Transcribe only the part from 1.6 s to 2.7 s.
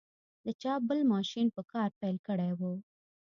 کار پیل کړی و.